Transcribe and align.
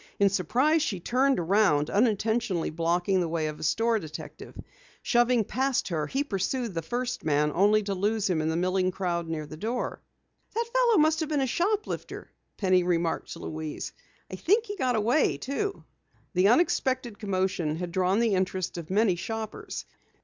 In 0.17 0.29
surprise 0.29 0.81
she 0.81 0.99
turned 0.99 1.39
around, 1.39 1.91
unintentionally 1.91 2.71
blocking 2.71 3.19
the 3.21 3.29
way 3.29 3.45
of 3.45 3.59
a 3.59 3.63
store 3.63 3.99
detective. 3.99 4.55
Shoving 5.03 5.43
past 5.43 5.89
her, 5.89 6.07
he 6.07 6.23
pursued 6.23 6.73
the 6.73 6.81
first 6.81 7.23
man 7.23 7.51
only 7.53 7.83
to 7.83 7.93
lose 7.93 8.27
him 8.27 8.41
in 8.41 8.49
the 8.49 8.55
milling 8.55 8.89
crowd 8.89 9.27
near 9.27 9.43
the 9.45 9.49
front 9.51 9.61
door. 9.61 10.01
"That 10.55 10.65
fellow 10.73 10.97
must 10.97 11.19
have 11.19 11.29
been 11.29 11.39
a 11.39 11.45
shoplifter!" 11.45 12.31
Penny 12.57 12.81
remarked 12.81 13.33
to 13.33 13.39
Louise. 13.41 13.93
"I 14.31 14.37
think 14.37 14.65
he 14.65 14.75
got 14.75 14.95
away 14.95 15.37
too!" 15.37 15.83
The 16.33 16.47
unexpected 16.47 17.19
commotion 17.19 17.75
had 17.75 17.91
drawn 17.91 18.19
the 18.19 18.33
interest 18.33 18.79
of 18.79 18.89
many 18.89 19.15
shoppers. 19.15 19.85